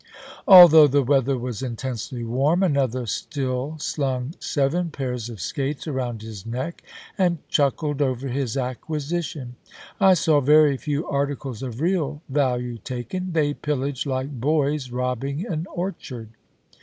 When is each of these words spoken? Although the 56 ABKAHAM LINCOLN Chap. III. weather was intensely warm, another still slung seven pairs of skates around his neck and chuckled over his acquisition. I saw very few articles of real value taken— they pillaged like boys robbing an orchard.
Although 0.47 0.87
the 0.87 1.05
56 1.05 1.05
ABKAHAM 1.05 1.09
LINCOLN 1.11 1.17
Chap. 1.19 1.27
III. 1.29 1.35
weather 1.35 1.37
was 1.37 1.61
intensely 1.61 2.23
warm, 2.23 2.63
another 2.63 3.05
still 3.05 3.75
slung 3.77 4.33
seven 4.39 4.89
pairs 4.89 5.29
of 5.29 5.39
skates 5.39 5.85
around 5.87 6.23
his 6.23 6.43
neck 6.43 6.81
and 7.19 7.37
chuckled 7.49 8.01
over 8.01 8.27
his 8.29 8.57
acquisition. 8.57 9.57
I 9.99 10.15
saw 10.15 10.39
very 10.41 10.77
few 10.77 11.07
articles 11.07 11.61
of 11.61 11.81
real 11.81 12.23
value 12.29 12.79
taken— 12.79 13.33
they 13.33 13.53
pillaged 13.53 14.07
like 14.07 14.31
boys 14.39 14.89
robbing 14.89 15.45
an 15.45 15.67
orchard. 15.71 16.29